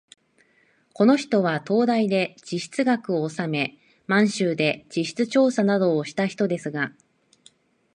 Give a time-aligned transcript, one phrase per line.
[0.93, 3.77] この人は東大で地質学をおさめ、
[4.07, 6.93] 満州で地質調査などをした人ですが、